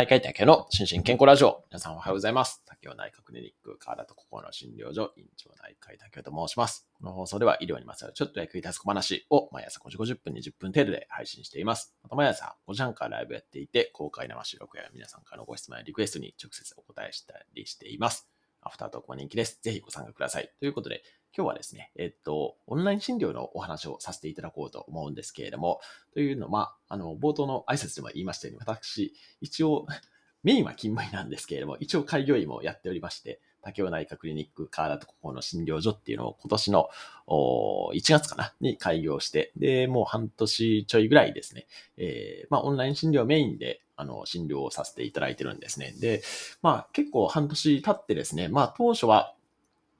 [0.00, 1.62] 内科医竹の心身健康ラジオ。
[1.70, 2.62] 皆さんおはようございます。
[2.64, 6.88] 竹雄内科クリニック、川田と心の診療所、院長内科医竹雄と申します。
[6.94, 11.94] この放送では医療にまつわるちょっと役に立つ小話を毎朝5時50分20分程度で配信しています。
[12.02, 18.26] また毎朝5時半からライブやっていて、公開生収録や皆さんからのご質問やリクエストに直接お答えしたりしています。
[18.62, 19.58] アフタートークも人気です。
[19.60, 20.50] ぜひご参加ください。
[20.60, 21.02] ということで、
[21.36, 25.80] 今日はですね、えっと、オンライン診療のお話をさせていただこうと思うんですけれども、
[26.12, 29.86] というのは、あの、冒頭の挨拶でも言いましたように、私、一応、
[30.42, 36.88] メインは勤務医なんですけれども、一応開業医もやっておりまして、竹尾内科クリニックカラダとココロの診療所っていうのを今年の
[37.28, 41.66] 1月かなに開業して、で、もう半年ちょいぐらいですね、
[41.98, 45.94] えー、まあオンライン診療メインであの診療をさせていただいてるんですね。
[46.00, 46.22] で、
[46.62, 49.34] まあ結構半年経ってですね、まあ当初は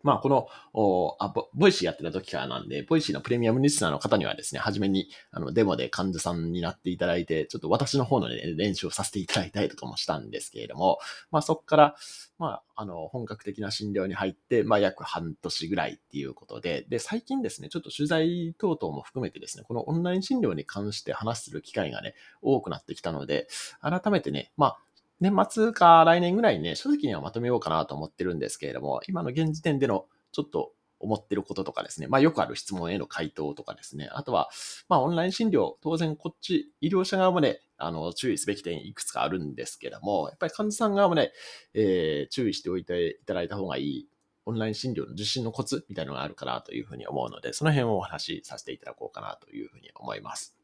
[0.03, 10.99] まあ、この、おあボ、ボイシーやってた時からなんで、ボイシーのプレミアムリスナーの方にはですね、初めに、あの、デモで患者さんになっていただいて、ちょっと私の方のね、練習をさせていただいたりとかもしたんですけれども、
[11.31, 11.97] まあ、そこから、
[12.39, 23.49] まあ、あの、本格的な診療に入って、まあ、約半年ぐらいっていうことで、で、最近ですね、ちょっと取材等々も含めてですね、このオンライン診療に関して話する機会がね、多くなってきたので、
[23.83, 24.79] 改めてね、まあ、
[25.21, 32.07] 年末か来年ぐらいね、書籍にはまとめようかなと思ってるんですけれども、今の現時点でのちょっと思ってることとかですね。
[32.07, 34.09] まあよくある質問への回答とかですね。
[34.13, 34.49] あとは、
[34.89, 41.33] まあオンライン診療、当然こっち、医療者側もね、あの、注意すべき点いくつかあるんですけども、やっぱり患者さん側もね、
[41.75, 44.09] えー、注意しておいていただいた方がいい、
[44.47, 50.60] オンライン診療の受診のコツみたいなのがあるかなというふうに思うので、その辺をお話しさせていただこうかなというふうに思います。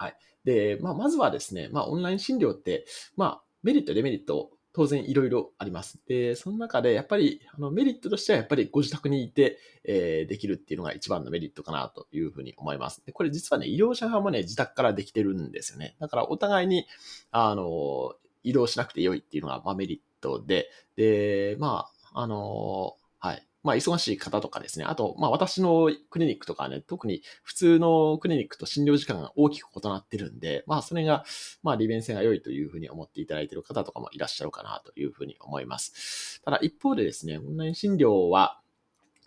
[0.00, 0.16] はい。
[0.44, 6.00] で、まあまずはですね、まあオンライン診療って、まあメリット、デメリット当然いろいろあります。
[6.06, 13.04] で、その中でやっぱりあのメリットとしてはやっぱりご自宅にいて、えー、できるっていうのが一番のメリットかなというふうに思います。
[13.04, 15.96] で、これ実はね、医療者側もね、自宅からできてるんですよね。
[16.00, 16.86] だからお互いに、
[17.30, 23.46] あの、移動しなくて良いっていうのが、まあ、メリットで、で、まあ、あの、はい。
[23.62, 24.84] まあ、忙しい方とかですね。
[24.86, 31.24] あと、まあ、私のクリニックとかね、特に普通のクリニックと診療時間が大きく異なってるんで、まあ、それが、
[31.62, 36.40] まあ、利便性が良いというふうに思っていただいている方とかもいらっしゃるかなというふうに思います。
[36.42, 38.60] ただ、一方でですね、オンライン診療は、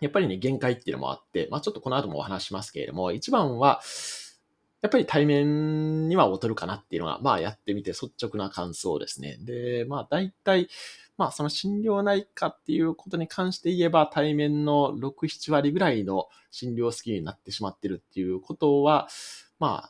[0.00, 3.80] やっぱりね、限界っていうのもあって、まあ、ちょっとこの後もお話しますけれども、一番は、
[4.84, 9.38] やっぱり対面には劣るかなっていうのが、まあやってみて率直な感想ですね。
[9.40, 10.68] で、まあ大体、
[11.16, 19.08] まあその診療内科っていうことに関して言えば対面の6、7割ぐらいの診療スキルになってしまってるっていうことは、
[19.58, 19.88] ま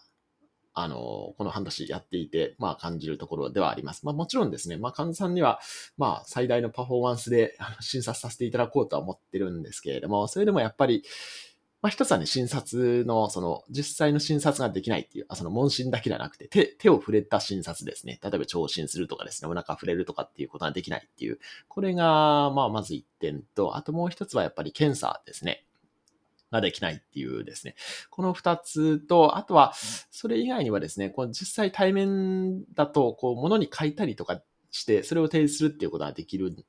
[0.75, 4.07] あ、あの、この半年やっていて、まあ感じるところではあります。
[4.07, 5.59] まあもちろんですね、まあ患者さんには、
[5.99, 11.03] まあ最大のパフォーマンスで診察させていただこうとは思ってるんですけれども、それでもやっぱり、
[11.85, 18.19] まあ、一つはね、診察の、その、実際の診察ができないっていう、あその問診だけではなくて、手、手を触れた診察ですね。
[18.23, 21.39] 例えば聴診するとかですね、お腹触れるとかっていうことができないっていう。
[21.69, 25.67] これが、まあ、まず一点と、あともう一つはやっぱり検査ですね。
[26.51, 27.75] ができないっていうですね。
[28.09, 29.75] この二つと、あとは、
[30.11, 34.41] それ以外にはですね、この実際対面だと、こう、物に書いたりとか
[34.71, 36.65] して、それを提示するっていうことができる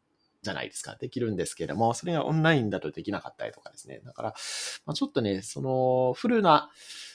[0.45, 0.95] じゃないですか。
[0.95, 3.99] できるんですけれども、それがオンラインだとできなかったりとかですね。
[4.05, 4.29] だから、
[4.85, 6.69] まあ、ちょっとね、その、フルな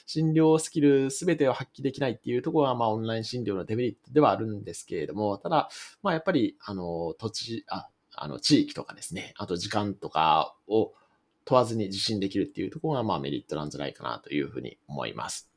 [0.05, 5.69] 診療スキルすべてを発揮できないっていうところが、まあ、オンライン診療のデメリットではあるんですけれども、ただ、
[6.03, 10.93] まあ、やっぱり、あの、土地、あ、あの、地域とかですね、あと時間とかを
[11.45, 15.49] 問わずに受診できるっていうところが、まあ、メリットなんじゃないかなというふうに思います。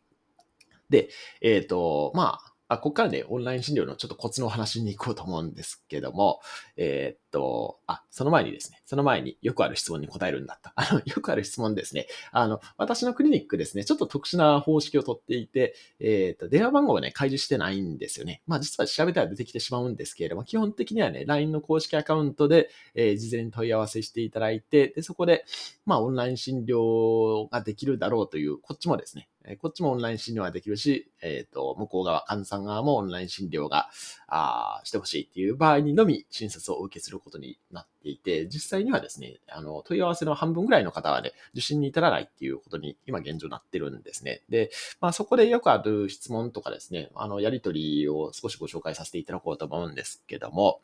[0.88, 1.08] で、
[1.40, 6.40] えっ、ー、と、まあ、あ、ここからね、オンライン診療のちょっとコツのお話に行こうと思うんですけども、
[6.76, 10.72] えー、っと、あ、その前にですね、その前によくある質問に答えるんだった。
[10.76, 12.06] あの、よくある質問ですね。
[12.32, 18.42] あの、私のクリニックですね、ちょっと特殊な方式をとっていて、えー、っと、電話番号をね、開示してないんですよね。
[18.46, 25.44] まあ、実は調べたら出てきてしまうんですけれども、基本的にはね、LINE の公式アカウントで、えー、事前に問い合わせしていただいて、で、そこで、
[25.86, 33.90] まあ、オンライン診療ができるだろうという、こっちもですね、えこっちもオンライン診療ができるし、えっ、ー、と、向こう側、患者さん側もオンライン診療が、
[34.26, 44.40] あしてほしいっていう場合にのみ診察をお受けすることになっていて、実際にはですね、あの、問い合わせの半分ぐらいの方はね、受診に至らないっていうことに今現状なってるんですね。
[44.48, 44.70] で、
[45.00, 50.80] まあそこでよくある質問とかですね、あの、やりとりを少しご紹介させていただこうと思うんですけども、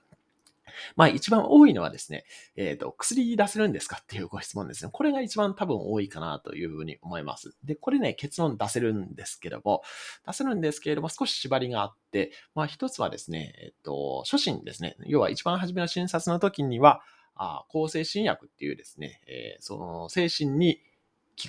[0.97, 2.25] まあ一番多いのはですね、
[2.57, 4.91] えっ、ー、と、薬出せるんですかっていうご質問ですね。
[4.93, 7.55] これが一番多分多いかなというふうに思います。
[7.65, 9.83] で、これね、結論出せるんですけども、
[10.27, 14.97] 出せるんですけれども、少し縛りがあって、まあ一つはですね、えっ、ー、と、初診ですね。
[15.07, 17.03] 要は一番初めの診察の時には、
[17.43, 20.79] あ抗精神薬っていうですね、えー、その精神に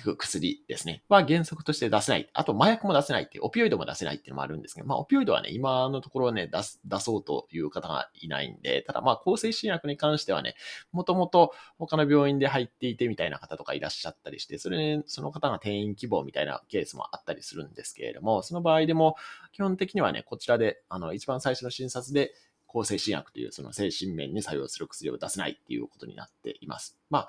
[0.00, 1.02] く薬ですね。
[1.08, 2.28] は原則として出せない。
[2.32, 10.54] あと麻薬も出せないっていう、オピオイドも出せないっていうのもあるんですけど、まあオピオイドはね、今のところね、出す、出そうという方がいないんで、ただまあ抗生新薬に関してはね、
[10.92, 19.16] もともと他の病院で入っていてみたいな方とかいらっしゃったりして、それ、ね、その方が転院希望みたいなケースもあったりするんですけれども、その場合でも
[19.52, 22.34] 基本的にはね、こちらで、あの、一番最初の診察で、
[22.72, 26.98] 抗精神薬というその精神面に作用する薬を出せないっていうことになっています。
[27.10, 27.28] まあ、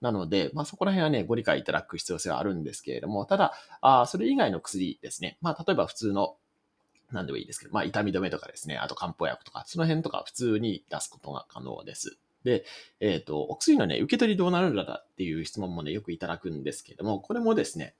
[0.00, 5.38] なので、まあそこら辺はね、ご理解いただく必要性はあるんですけれども、ただ、あそれ以外の薬ですね。
[5.40, 6.36] まあ例えば普通の
[7.10, 12.18] 何でもいいですけど、まあ痛み止めとかですね、あと漢方薬とか、その辺とか普通に出すことが可能です。
[12.44, 12.64] で、
[13.00, 17.94] えっ、ー、と、お薬のね、受け取りどうなるんだっていう質問もね、よくいただくんですけれども、これもですね、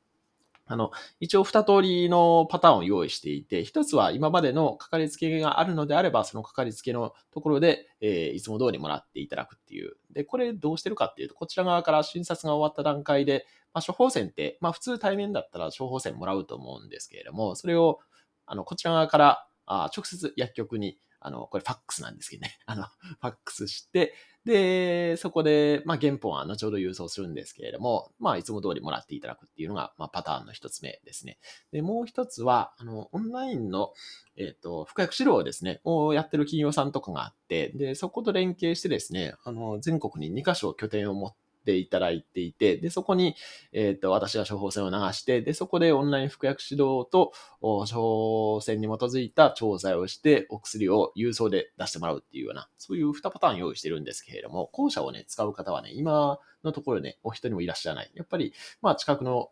[0.72, 0.90] あの、
[1.20, 9.96] 一応二通りのパターンを用意していて、一つは今までのかかりつけがあるのであれば、そのかかりつけのところで、えー、いつも通りもらっていただくっていう。
[10.10, 18.00] で、これどうしてるかっていうと、こちら側から診察が終わった段階で、まあ、処方箋って、まあ、普通対面だったら処方箋もらうと思うんですけれども、それを、
[18.46, 20.96] あの、こちら側から、あ直接薬局に、
[21.26, 22.58] あの、これファックスなんですけどね。
[22.66, 24.14] あの、ファックスして、
[24.44, 31.38] で、そこで、まあ、原本は後ほど郵送するんですけれども、まあ、いつも通りもらっていただくっていうのが、まあ、パターンの一つ目ですね。
[31.70, 33.92] で、もう一つは、あの、オンラインの、
[34.36, 43.35] えっ、ー、と、服薬指導ですね、をやってる企業さんとかがあって、で、そこと連携してですね、あの、全国に2カ所拠点を持ってていただいていて、で、そこに、
[43.73, 58.11] えっ、ー、と、私が処方箋を流して、で、そこでオンライン服薬指導と、処方箋に基づいた調査をして、お薬を郵送で出してもらうっていうような、そういう2パターン用意してるんですけれども、後者をね、使う方はね、今のところね、お一人もいらっしゃらない。
[58.15, 59.50] やっぱり、まあ、近くの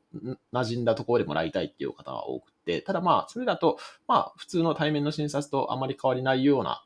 [0.52, 6.84] 馴染んだところでもらいたいっていう方が多くて、ただまあ、それだと、まあ、普通の対面の診察とあまり変わりないような、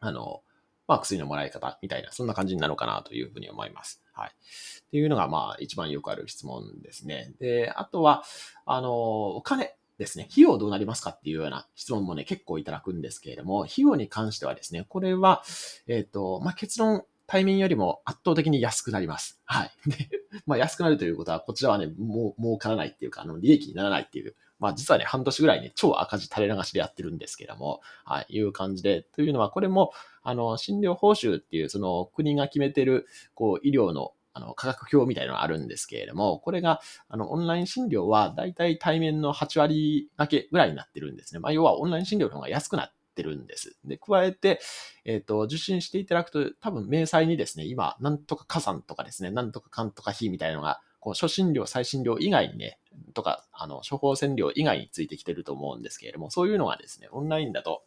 [0.00, 0.42] あの、
[0.90, 4.02] まあ、薬のもらい方みたいな、そんな感じになるかなというふうに思います。
[4.12, 4.30] はい。
[4.30, 7.32] っていうのが、まあ、一番よくある質問ですね。
[7.38, 8.24] で、あとは、
[8.66, 10.26] あの、お金ですね。
[10.32, 15.44] 費用どうなりますかっていうような質問もね、結構いただくんですけれども、費用に関してはですね、これは、
[15.86, 19.40] えっ、ー、と、まあ、結論、対面よりも圧倒的に安くなります。
[19.44, 19.70] はい。
[19.86, 20.08] で、
[20.44, 29.92] まあ、安くなるということは、こちらはね、もう、儲からないっていうか、あの、利益にならないっていうまあ実はね、半年ぐらいね、超赤字垂れ流しでやってるんですけども、はい、いう感じで、というのはこれも、
[30.22, 41.40] あの、診療報酬っていう、その国が決めてる、こう、医療のあの、価格表みたいなのがあるんですけれども、これが、あの、オンライン診療はだいたい対面の8割だけぐらいになってるんですね。
[41.40, 43.76] まあ、要はオンライン診療の方が安くなってるんです。
[43.84, 44.60] で、加えて、
[45.04, 52.78] えっ、ー、と、受診していただくと、多分明細にですね、今、なんとか加算とかですね、なんとかかんとか費みたいなのがこう初診料、再診料以外にね、
[53.14, 57.82] とか、あの、処方箋料以外についてきてると思うんですけれども、そういうのがですね、オンラインだと、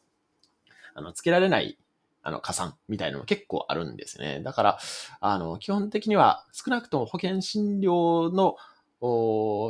[0.96, 1.78] あの、つけられない、
[2.24, 4.42] あの、加算みたいなのも結構あるんですね。
[4.44, 4.80] だから、
[5.20, 8.56] あの、基本的には少なくとも保険診療の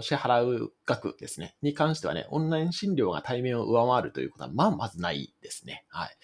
[0.02, 5.86] 支払う額ですね、に関してはね、オンライン診療が対面を上回るということは、まあ、まずないですね。
[5.90, 6.18] はい。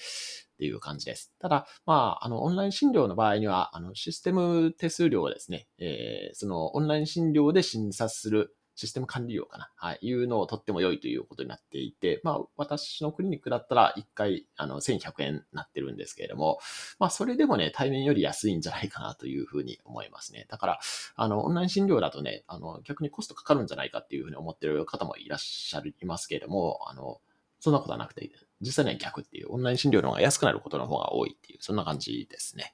[0.60, 1.32] っていう感じです。
[1.40, 16.60] ただ、まあ、あの、オンライン診療の場合には、あの、システム手数料をですね、えー、その、オンライン診療で診察するシステム管理料かな、はい、いうのを取っても良いということになっていて、まあ、私のクリニックだったら1回、あの、1100円になってるんですけれども、
[17.00, 20.46] まあ、それでもね、対面より安いんじゃないかなというふうに思いますね。
[20.50, 20.80] だから、
[21.16, 27.22] あの、オンライン診療だとね、あの、逆にコストかかるんじゃないかっていうふうに思ってる方もいらっしゃいますけれども、あの、
[27.60, 32.74] そんなことはなくて、実際には逆っていう、オンライン診療の方が安くなることの方が多いっていう、そんな感じですね。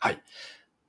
[0.00, 0.14] はい。
[0.14, 0.18] っ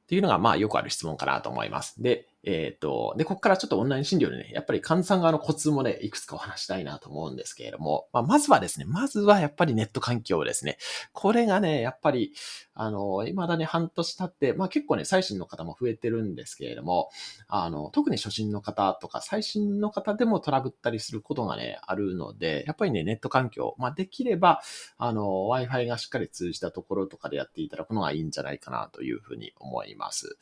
[0.08, 2.02] ていうのが、まあ、よくある質問かなと思います。
[2.02, 10.78] で、えっ、ー、と、で、ここからちょっとオンライン診療でね、やっぱり患者さん側のコツもね、いくつかお話したいなと思うんですけれども、まあ、まずはですね、まずはやっぱりネット環境ですね。
[11.12, 12.34] これがね、やっぱり、
[12.76, 17.10] あの、未だに半年経って、まあ結構ね、最新の方も増えてるんですけれども、
[17.48, 24.62] あの、特に初心の方とか、最新の方でもトラブったりすることがね、あるので、やっぱりね、ネット環境、まあできれば、
[24.98, 30.38] あの、Wi-Fi がしっかり通じたところとかでやっていただくのがいいんじゃないかなというふうに思います。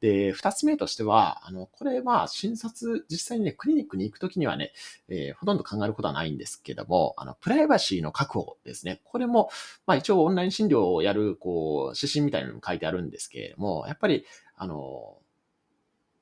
[0.00, 4.72] で、二つ目としては、あの、これは診察、実際にね、クリニックに行くときにはね、
[5.08, 9.00] えー、ほとんど考えることはないんですけども、あの、プライバシーの確保ですね。
[9.04, 9.50] これも、
[9.86, 14.24] まあ一応オンライン診療をやる、こう、指針みたいなのも書いてあるんですけれども、やっぱり、
[14.56, 15.18] あの、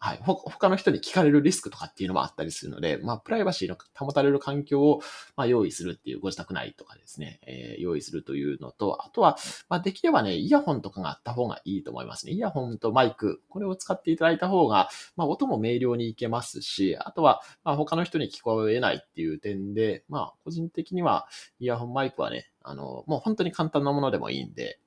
[0.00, 0.21] はい。
[0.23, 5.00] 他の人に聞かれるリスクとかっていうのもあったりするので、まあ、プライバシーの保たれる環境を、
[5.37, 9.37] まあ、用意するっていう、ご自宅内とかですね、えー、用意するというのと、あとは、
[9.69, 12.33] まあ、できればね、イヤホンとかがあった方がいいと思いますね。
[12.33, 21.26] イヤホンとマイク、これを使っていただいた方が、まあ、音も明瞭にいけますし、あとは、まあ、他の人に聞こえないっていう点で、まあ、個人的には、
[21.59, 24.78] イヤホンマイクはね、あの、もう本当に簡単なものでもいいんで、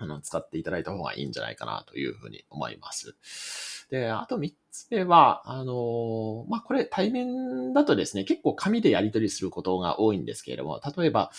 [0.00, 3.16] あの、使っていただいた方がいいんじゃないかなというふうに思います。
[3.90, 11.30] で、あと3つ目は、あの、まあ、これ対面だとですね、結構紙でやり取りすることが多いんですけれども、例えば、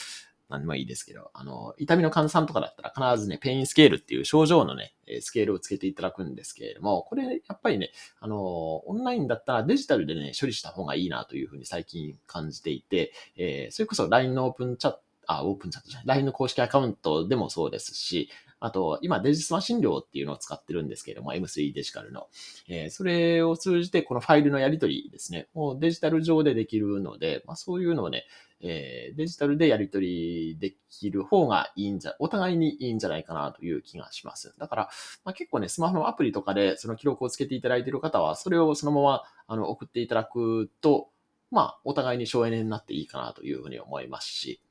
[0.51, 18.29] 何でもいいですけど、あの、痛みの患者さんとかだったら必ずね、ペインスケールっていう症状のね、スケールをつけていただくんですけれども、これ、やっぱりね、あの、オンラインだったらデジタルでね、処理した方がいいなというふうに最近感じていて、えー、それこそ LINE のオープンチャット、あ、オープンチャットじゃない、LINE の公式アカウントでもそうですし、
[18.61, 22.27] あと、今、デジスマ診療っていうのを使ってるんですけれども、M3 デジカルの。
[22.69, 28.25] えー、それを通じて、このファイルのやり取りですね、もうデジタル上でできるので、まあ、そういうのをね、
[28.61, 34.53] えー、デジタルでやり取りできる方がいいんじゃ、お互いにいいんじゃないかなという気がします。
[34.59, 34.89] だから、
[35.25, 41.09] まあ、結構ね、スマホのアプリとかでその記録をつけていただいている方は、それをそのままあの送っていただくと、
[41.49, 44.61] まあ、お互いに省エネになっていいかなというふうに思いますし、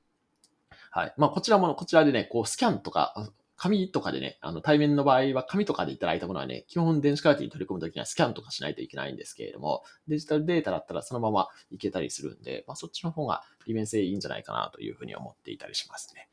[0.92, 1.14] はい。
[1.16, 3.30] まあ、こちらも、こちらでね、こう、スキャンとか、
[3.61, 16.31] 紙とかでね、あの、対面の場合は紙とかでいただいたものはね、基本電子カルテに取り込むときにはスキャンとかしないといけないんですけれども、デジタルデータだったらそのままいけたりするんで、まあ、そっちの方が利便性いいんじゃないかなというふうに思っていたりしますね。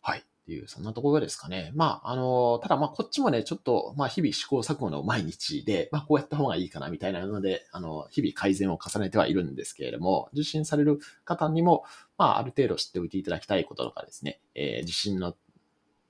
[0.00, 0.20] はい。
[0.20, 1.72] っていう、そんなところですかね。
[1.74, 11.84] まあ、あの、ただまあ、こっちもね、ちょっと、まあ、日々試行錯誤の毎日で、まあ、こうやった方がいいかな、みたいなので、あの、日々改善を重ねてはいるんですけれども、受診される方にも、
[12.16, 15.34] まあ、ある程度知っておいていただきたいこととかですね、えー、受診の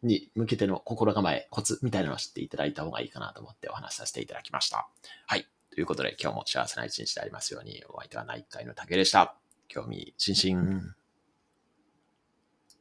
[0.03, 4.89] に向けての心構え、コツみたいなのを知っていただいた方がいいかなと思ってお話しさせていただきました。
[5.27, 5.47] はい。
[5.71, 9.37] ということで今日も幸せな一日でありますように、お相手は内科医の竹でした。
[9.69, 10.98] 興味津々。